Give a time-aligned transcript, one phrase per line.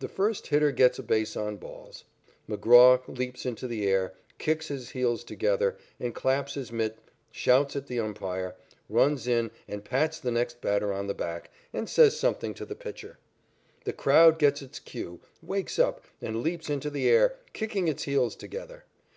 [0.00, 2.02] The first hitter gets a base on balls.
[2.50, 5.76] McGraw leaps into the air, kicks his heels together,
[6.14, 6.98] claps his mitt,
[7.30, 8.56] shouts at the umpire,
[8.88, 12.74] runs in and pats the next batter on the back, and says something to the
[12.74, 13.18] pitcher.
[13.84, 18.34] The crowd gets it cue, wakes up and leaps into the air, kicking its heels
[18.34, 18.84] together.